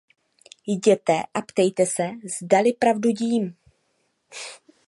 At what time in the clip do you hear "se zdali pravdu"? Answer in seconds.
1.85-3.09